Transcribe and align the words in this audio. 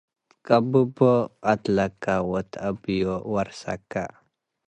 ትቀብቦ 0.45 0.97
ቀትለከ፣ 1.43 2.03
ወተአብዩ 2.31 3.03
ወርሰከ። 3.33 3.91